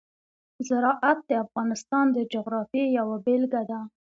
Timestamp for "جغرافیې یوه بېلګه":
2.33-3.61